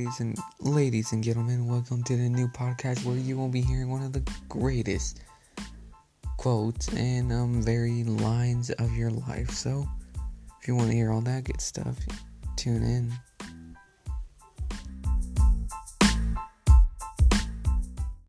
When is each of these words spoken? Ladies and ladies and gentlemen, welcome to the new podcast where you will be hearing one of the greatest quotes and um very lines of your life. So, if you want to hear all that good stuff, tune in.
Ladies 0.00 0.20
and 0.20 0.38
ladies 0.60 1.12
and 1.12 1.22
gentlemen, 1.22 1.68
welcome 1.68 2.02
to 2.04 2.16
the 2.16 2.30
new 2.30 2.48
podcast 2.48 3.04
where 3.04 3.18
you 3.18 3.36
will 3.36 3.50
be 3.50 3.60
hearing 3.60 3.90
one 3.90 4.02
of 4.02 4.14
the 4.14 4.26
greatest 4.48 5.20
quotes 6.38 6.88
and 6.94 7.30
um 7.30 7.62
very 7.62 8.02
lines 8.04 8.70
of 8.70 8.96
your 8.96 9.10
life. 9.10 9.50
So, 9.50 9.86
if 10.58 10.66
you 10.66 10.74
want 10.74 10.88
to 10.88 10.96
hear 10.96 11.12
all 11.12 11.20
that 11.20 11.44
good 11.44 11.60
stuff, 11.60 11.98
tune 12.56 12.82
in. 12.82 13.12